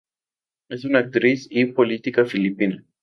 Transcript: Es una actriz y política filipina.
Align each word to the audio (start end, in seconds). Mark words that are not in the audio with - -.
Es 0.67 0.83
una 0.83 0.97
actriz 0.97 1.45
y 1.51 1.63
política 1.65 2.25
filipina. 2.25 2.83